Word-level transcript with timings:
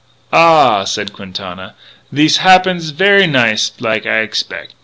"Ah 0.33 0.81
h," 0.81 0.87
said 0.87 1.13
Quintana, 1.13 1.75
"thees 2.11 2.37
has 2.37 2.43
happen 2.43 2.79
ver' 2.79 3.27
nice 3.27 3.71
like 3.79 4.07
I 4.07 4.21
expec'.... 4.21 4.71